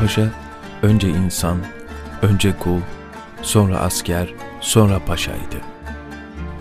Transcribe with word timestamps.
Paşa 0.00 0.28
önce 0.82 1.08
insan, 1.08 1.58
önce 2.22 2.56
kul, 2.58 2.80
sonra 3.42 3.78
asker, 3.78 4.34
sonra 4.60 4.98
paşaydı. 4.98 5.56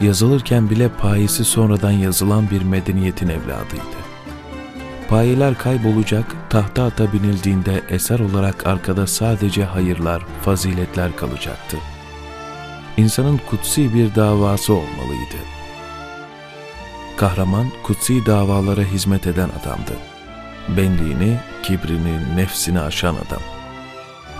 Yazılırken 0.02 0.70
bile 0.70 0.89
payesi 0.89 1.46
sonradan 1.46 1.92
yazılan 1.92 2.50
bir 2.50 2.62
medeniyetin 2.62 3.28
evladıydı. 3.28 3.98
Payeler 5.09 5.58
kaybolacak, 5.58 6.36
tahta 6.50 6.84
ata 6.84 7.13
binildiğinde 7.13 7.84
eser 7.90 8.20
olarak 8.20 8.68
arkada 8.68 9.08
sadece 9.08 9.63
hayırlar, 9.63 10.26
faziletler 10.41 11.16
kalacaktı. 11.16 11.77
İnsanın 12.98 13.40
kutsi 13.49 13.94
bir 13.94 14.16
davası 14.16 14.73
olmalıydı. 14.73 15.38
Kahraman, 17.17 17.67
kutsi 17.84 18.26
davalara 18.26 18.81
hizmet 18.81 19.27
eden 19.27 19.49
adamdı. 19.62 20.14
Benliğini, 20.70 21.38
kibrini, 21.64 22.36
nefsini 22.36 22.80
aşan 22.80 23.16
adam. 23.16 23.42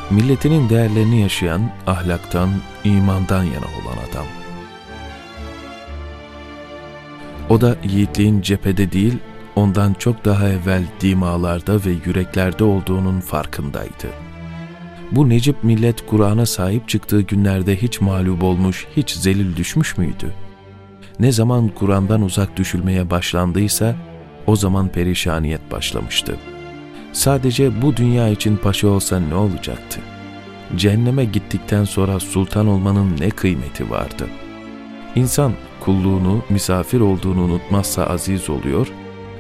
Milletinin 0.10 0.70
değerlerini 0.70 1.22
yaşayan, 1.22 1.72
ahlaktan, 1.88 2.50
imandan 2.84 3.44
yana 3.44 3.66
olan 3.66 4.10
adam. 4.10 4.26
O 7.50 7.62
da 7.62 7.76
yiğitliğin 7.84 8.42
cephede 8.42 8.92
değil, 8.92 9.18
ondan 9.56 9.94
çok 9.94 10.26
daha 10.26 10.50
evvel 10.50 10.84
dimalarda 11.02 11.86
ve 11.86 11.92
yüreklerde 12.06 12.64
olduğunun 12.64 13.20
farkındaydı. 13.20 14.08
Bu 15.12 15.30
Necip 15.30 15.64
millet 15.64 16.06
Kur'an'a 16.06 16.46
sahip 16.46 16.90
çıktığı 16.90 17.22
günlerde 17.22 17.82
hiç 17.82 18.02
mağlup 18.02 18.44
olmuş, 18.44 18.88
hiç 18.98 19.12
zelil 19.12 19.56
düşmüş 19.56 19.98
müydü? 19.98 20.34
Ne 21.20 21.32
zaman 21.32 21.68
Kur'an'dan 21.68 22.22
uzak 22.22 22.58
düşülmeye 22.58 23.10
başlandıysa, 23.10 23.96
o 24.48 24.56
zaman 24.56 24.88
perişaniyet 24.88 25.72
başlamıştı. 25.72 26.38
Sadece 27.14 27.82
bu 27.82 27.96
dünya 27.98 28.30
için 28.30 28.58
paşa 28.58 28.88
olsa 28.88 29.20
ne 29.20 29.36
olacaktı? 29.36 30.00
Cehenneme 30.76 31.26
gittikten 31.26 31.84
sonra 31.84 32.20
sultan 32.20 32.68
olmanın 32.68 33.18
ne 33.20 33.30
kıymeti 33.30 33.90
vardı? 33.90 34.28
İnsan 35.16 35.54
kulluğunu, 35.80 36.44
misafir 36.50 37.00
olduğunu 37.00 37.42
unutmazsa 37.42 38.04
aziz 38.04 38.50
oluyor, 38.50 38.88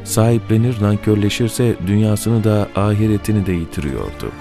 sahiplenir, 0.03 0.81
nankörleşirse 0.81 1.75
dünyasını 1.87 2.43
da 2.43 2.67
ahiretini 2.75 3.45
de 3.45 3.51
yitiriyordu. 3.51 4.31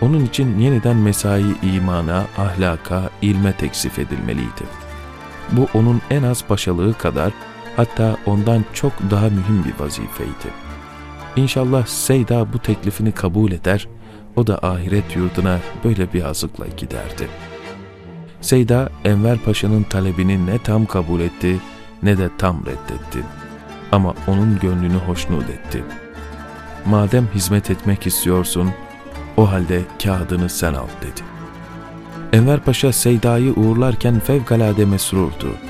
Onun 0.00 0.24
için 0.24 0.58
yeniden 0.58 0.96
mesai 0.96 1.44
imana, 1.76 2.26
ahlaka, 2.38 3.10
ilme 3.22 3.52
teksif 3.52 3.98
edilmeliydi. 3.98 4.64
Bu 5.52 5.68
onun 5.74 6.00
en 6.10 6.22
az 6.22 6.44
paşalığı 6.44 6.94
kadar 6.94 7.32
hatta 7.80 8.16
ondan 8.26 8.64
çok 8.72 8.92
daha 9.10 9.24
mühim 9.24 9.64
bir 9.64 9.84
vazifeydi. 9.84 10.50
İnşallah 11.36 11.86
Seyda 11.86 12.52
bu 12.52 12.58
teklifini 12.58 13.12
kabul 13.12 13.52
eder, 13.52 13.88
o 14.36 14.46
da 14.46 14.58
ahiret 14.58 15.16
yurduna 15.16 15.58
böyle 15.84 16.12
bir 16.12 16.24
azıkla 16.24 16.66
giderdi. 16.76 17.28
Seyda, 18.40 18.90
Enver 19.04 19.38
Paşa'nın 19.38 19.82
talebini 19.82 20.46
ne 20.46 20.58
tam 20.58 20.86
kabul 20.86 21.20
etti 21.20 21.60
ne 22.02 22.18
de 22.18 22.30
tam 22.38 22.66
reddetti. 22.66 23.18
Ama 23.92 24.14
onun 24.26 24.58
gönlünü 24.58 24.96
hoşnut 24.96 25.50
etti. 25.50 25.84
Madem 26.86 27.28
hizmet 27.34 27.70
etmek 27.70 28.06
istiyorsun, 28.06 28.70
o 29.36 29.50
halde 29.50 29.82
kağıdını 30.02 30.48
sen 30.48 30.74
al 30.74 30.88
dedi. 31.02 31.20
Enver 32.32 32.60
Paşa 32.60 32.92
Seyda'yı 32.92 33.52
uğurlarken 33.52 34.20
fevkalade 34.20 34.84
mesrurdu. 34.84 35.69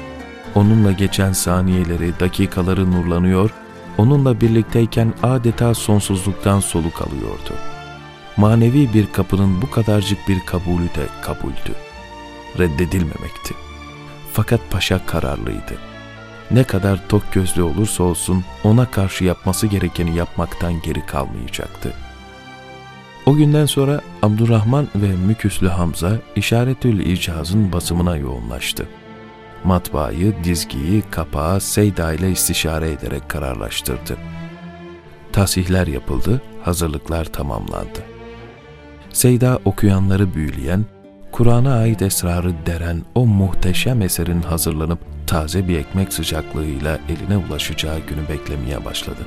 Onunla 0.55 0.93
geçen 0.93 1.33
saniyeleri, 1.33 2.21
dakikaları 2.21 2.93
nurlanıyor, 2.93 3.51
onunla 3.99 4.41
birlikteyken 4.41 5.13
adeta 5.23 5.75
sonsuzluktan 5.75 6.61
soluk 6.61 7.03
alıyordu. 7.03 7.55
Manevi 8.37 8.95
bir 8.95 9.13
kapının 9.13 9.63
bu 9.63 9.71
kadarcık 9.71 10.29
bir 10.29 10.41
kabulü 10.47 10.85
de 10.85 11.07
kabuldü. 11.23 11.75
Reddedilmemekti. 12.59 13.55
Fakat 14.33 14.61
paşa 14.71 15.07
kararlıydı. 15.07 15.79
Ne 16.51 16.65
kadar 16.65 17.09
tok 17.09 17.23
gözlü 17.33 17.63
olursa 17.63 18.03
olsun 18.03 18.45
ona 18.65 18.91
karşı 18.91 19.25
yapması 19.25 19.67
gerekeni 19.67 20.17
yapmaktan 20.17 20.83
geri 20.83 21.07
kalmayacaktı. 21.07 21.93
O 23.27 23.37
günden 23.37 23.67
sonra 23.67 24.01
Abdurrahman 24.23 24.89
ve 24.95 25.09
Müküslü 25.27 25.69
Hamza 25.69 26.13
İşaretül 26.37 27.01
İcaz'ın 27.01 27.73
basımına 27.73 28.17
yoğunlaştı 28.17 28.89
matbaayı, 29.65 30.35
dizgiyi, 30.45 31.03
kapağı 31.11 31.61
Seyda 31.61 32.13
ile 32.13 32.31
istişare 32.31 32.91
ederek 32.91 33.29
kararlaştırdı. 33.29 34.17
Tasihler 35.33 35.87
yapıldı, 35.87 36.43
hazırlıklar 36.63 37.25
tamamlandı. 37.25 38.05
Seyda 39.13 39.59
okuyanları 39.65 40.35
büyüleyen, 40.35 40.85
Kur'an'a 41.33 41.75
ait 41.75 42.03
esrarı 42.03 42.53
deren 42.67 43.03
o 43.15 43.27
muhteşem 43.27 44.03
eserin 44.03 44.43
hazırlanıp 44.43 44.99
taze 45.27 45.69
bir 45.69 45.79
ekmek 45.79 46.13
sıcaklığıyla 46.13 46.99
eline 47.09 47.37
ulaşacağı 47.37 47.99
günü 47.99 48.29
beklemeye 48.29 48.85
başladı. 48.85 49.27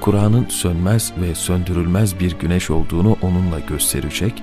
Kur'an'ın 0.00 0.46
sönmez 0.48 1.12
ve 1.20 1.34
söndürülmez 1.34 2.20
bir 2.20 2.38
güneş 2.38 2.70
olduğunu 2.70 3.16
onunla 3.22 3.58
gösterecek, 3.68 4.42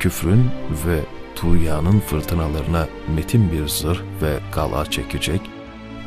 küfrün 0.00 0.50
ve 0.86 1.00
tuğyanın 1.36 2.00
fırtınalarına 2.00 2.86
metin 3.16 3.52
bir 3.52 3.68
zırh 3.68 4.00
ve 4.22 4.38
gala 4.54 4.90
çekecek, 4.90 5.40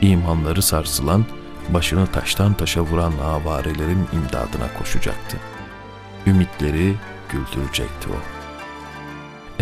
imanları 0.02 0.62
sarsılan, 0.62 1.26
başını 1.70 2.08
taştan 2.08 2.54
taşa 2.54 2.82
vuran 2.82 3.14
avarelerin 3.24 4.08
imdadına 4.14 4.74
koşacaktı. 4.80 5.38
Ümitleri 6.28 6.94
güldürecekti 7.30 8.10
o. 8.10 8.18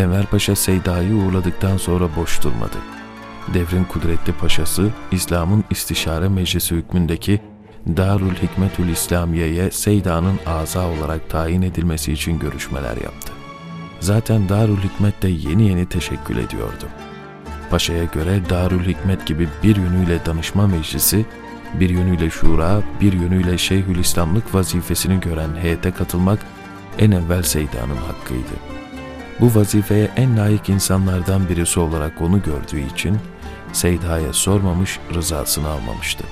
Enver 0.01 0.25
Paşa 0.25 0.55
Seyda'yı 0.55 1.15
uğurladıktan 1.15 1.77
sonra 1.77 2.09
boş 2.15 2.43
durmadı. 2.43 2.77
Devrin 3.53 3.83
kudretli 3.83 4.33
paşası, 4.33 4.89
İslam'ın 5.11 5.63
istişare 5.69 6.29
meclisi 6.29 6.75
hükmündeki 6.75 7.41
Darül 7.97 8.35
Hikmetül 8.35 8.89
İslamiye'ye 8.89 9.71
Seyda'nın 9.71 10.39
aza 10.45 10.87
olarak 10.87 11.29
tayin 11.29 11.61
edilmesi 11.61 12.13
için 12.13 12.39
görüşmeler 12.39 12.97
yaptı. 12.97 13.32
Zaten 14.03 14.49
Darül 14.49 14.77
Hikmet 14.77 15.21
de 15.21 15.27
yeni 15.27 15.67
yeni 15.67 15.85
teşekkül 15.85 16.37
ediyordu. 16.37 16.85
Paşa'ya 17.69 18.03
göre 18.03 18.49
Darül 18.49 18.85
Hikmet 18.85 19.25
gibi 19.25 19.49
bir 19.63 19.75
yönüyle 19.75 20.25
danışma 20.25 20.67
meclisi, 20.67 21.25
bir 21.73 21.89
yönüyle 21.89 22.29
şura, 22.29 22.81
bir 23.01 23.13
yönüyle 23.13 23.57
Şeyhülislamlık 23.57 24.55
vazifesini 24.55 25.19
gören 25.19 25.55
heyete 25.61 25.91
katılmak 25.91 26.39
en 26.99 27.11
evvel 27.11 27.43
Seyda'nın 27.43 27.95
hakkıydı. 27.95 28.53
Bu 29.39 29.59
vazifeye 29.59 30.11
en 30.15 30.37
layık 30.37 30.69
insanlardan 30.69 31.49
birisi 31.49 31.79
olarak 31.79 32.21
onu 32.21 32.41
gördüğü 32.43 32.93
için 32.93 33.17
Seyda'ya 33.73 34.33
sormamış, 34.33 34.99
rızasını 35.13 35.67
almamıştı. 35.67 36.23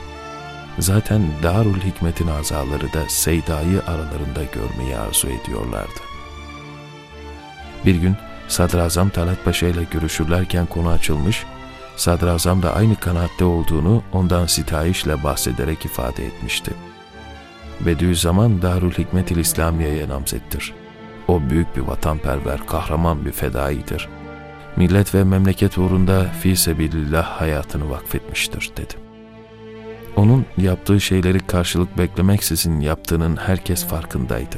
Zaten 0.79 1.21
Darül 1.43 1.81
Hikmet'in 1.81 2.27
azaları 2.27 2.93
da 2.93 3.09
Seyda'yı 3.09 3.81
aralarında 3.87 4.43
görmeyi 4.53 4.97
arzu 4.97 5.27
ediyorlardı. 5.27 6.10
Bir 7.85 7.95
gün 7.95 8.15
Sadrazam 8.47 9.09
Talat 9.09 9.45
Paşa 9.45 9.67
ile 9.67 9.83
görüşürlerken 9.91 10.65
konu 10.65 10.89
açılmış, 10.89 11.45
Sadrazam 11.95 12.63
da 12.63 12.75
aynı 12.75 12.95
kanaatte 12.95 13.45
olduğunu 13.45 14.03
ondan 14.13 14.45
sitayişle 14.45 15.23
bahsederek 15.23 15.85
ifade 15.85 16.25
etmişti. 16.25 16.71
Bediüzzaman 17.79 18.61
Darül 18.61 18.91
Hikmet-i 18.91 19.39
İslamiye'ye 19.39 20.09
namzettir. 20.09 20.73
O 21.27 21.41
büyük 21.49 21.75
bir 21.75 21.81
vatanperver, 21.81 22.65
kahraman 22.67 23.25
bir 23.25 23.31
fedaidir. 23.31 24.09
Millet 24.75 25.15
ve 25.15 25.23
memleket 25.23 25.77
uğrunda 25.77 26.23
fi 26.23 26.55
sebilillah 26.55 27.23
hayatını 27.23 27.89
vakfetmiştir 27.89 28.71
dedi. 28.77 28.93
Onun 30.15 30.45
yaptığı 30.57 31.01
şeyleri 31.01 31.39
karşılık 31.39 31.97
beklemeksizin 31.97 32.79
yaptığının 32.79 33.37
herkes 33.37 33.85
farkındaydı. 33.85 34.57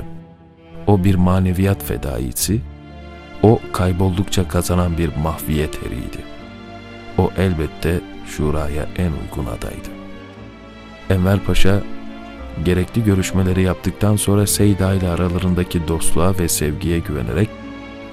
O 0.87 1.03
bir 1.03 1.15
maneviyat 1.15 1.83
fedaisi, 1.83 2.61
o 3.43 3.59
kayboldukça 3.71 4.47
kazanan 4.47 4.97
bir 4.97 5.15
mahviyet 5.15 5.79
eriydi. 5.83 6.23
O 7.17 7.31
elbette 7.37 8.01
şuraya 8.27 8.85
en 8.97 9.11
uygun 9.11 9.51
adaydı. 9.51 9.89
Enver 11.09 11.39
Paşa 11.39 11.81
gerekli 12.65 13.03
görüşmeleri 13.03 13.61
yaptıktan 13.61 14.15
sonra 14.15 14.47
Seyda 14.47 14.93
ile 14.93 15.09
aralarındaki 15.09 15.87
dostluğa 15.87 16.37
ve 16.39 16.49
sevgiye 16.49 16.99
güvenerek 16.99 17.49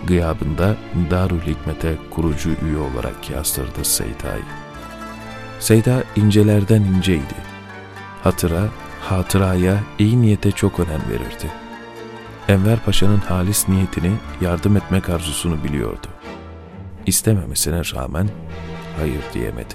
gıyabında 0.07 0.77
Darül 1.11 1.41
Hikmet'e 1.41 1.95
kurucu 2.11 2.51
üye 2.51 2.79
olarak 2.79 3.31
yazdırdı 3.31 3.85
Seyda'yı. 3.85 4.43
Seyda 5.61 6.05
incelerden 6.17 6.83
inceydi. 6.83 7.35
Hatıra, 8.23 8.63
hatıraya, 9.01 9.77
iyi 9.99 10.23
niyete 10.23 10.51
çok 10.51 10.81
önem 10.81 11.01
verirdi. 11.11 11.60
Enver 12.51 12.79
Paşa'nın 12.85 13.19
halis 13.19 13.69
niyetini, 13.69 14.13
yardım 14.41 14.77
etmek 14.77 15.09
arzusunu 15.09 15.65
biliyordu. 15.65 16.07
İstememesine 17.07 17.79
rağmen 17.79 18.29
hayır 18.99 19.23
diyemedi. 19.35 19.75